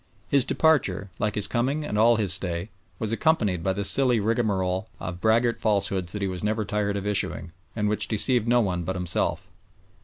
[0.29, 4.87] His departure, like his coming and all his stay, was accompanied by the silly rigmarole
[4.99, 8.95] of braggart falsehoods he was never tired of issuing, and which deceived no one but
[8.95, 9.47] himself.